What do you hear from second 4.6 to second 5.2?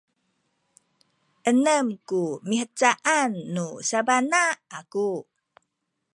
aku